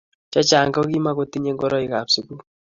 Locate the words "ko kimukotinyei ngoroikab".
0.75-2.07